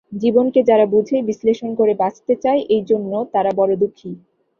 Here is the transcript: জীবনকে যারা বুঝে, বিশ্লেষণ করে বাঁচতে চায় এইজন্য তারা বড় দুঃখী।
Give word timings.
জীবনকে 0.13 0.59
যারা 0.63 0.85
বুঝে, 0.85 1.17
বিশ্লেষণ 1.29 1.69
করে 1.75 1.93
বাঁচতে 1.95 2.33
চায় 2.43 2.61
এইজন্য 2.75 3.11
তারা 3.33 3.51
বড় 3.59 3.71
দুঃখী। 3.81 4.11